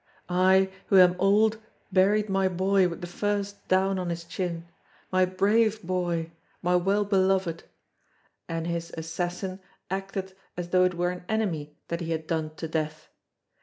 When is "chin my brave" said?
4.23-5.83